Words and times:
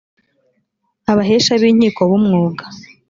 abahesha 1.11 1.53
b 1.61 1.63
inkiko 1.71 2.01
b 2.09 2.11
umwuga 2.19 2.63